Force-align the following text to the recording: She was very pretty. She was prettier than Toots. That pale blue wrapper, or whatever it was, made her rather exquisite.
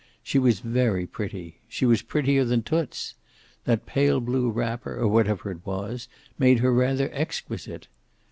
She 0.23 0.39
was 0.39 0.61
very 0.61 1.05
pretty. 1.05 1.59
She 1.67 1.85
was 1.85 2.01
prettier 2.01 2.43
than 2.43 2.63
Toots. 2.63 3.13
That 3.65 3.85
pale 3.85 4.19
blue 4.19 4.49
wrapper, 4.49 4.95
or 4.95 5.07
whatever 5.07 5.51
it 5.51 5.63
was, 5.63 6.07
made 6.39 6.57
her 6.61 6.73
rather 6.73 7.11
exquisite. 7.13 7.87